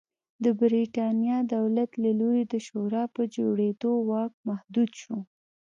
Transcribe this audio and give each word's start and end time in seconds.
د 0.43 0.45
برېټانیا 0.61 1.37
دولت 1.55 1.91
له 2.03 2.11
لوري 2.19 2.43
د 2.47 2.53
شورا 2.67 3.03
په 3.15 3.21
جوړېدو 3.35 3.91
واک 4.09 4.33
محدود 4.49 4.89
شو. 5.01 5.17